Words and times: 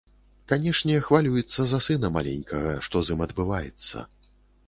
Канешне, 0.51 0.95
хвалюецца 1.07 1.59
за 1.73 1.79
сына 1.89 2.11
маленькага, 2.17 2.73
што 2.87 2.95
з 3.09 3.17
ім 3.17 3.21
адбываецца. 3.29 3.97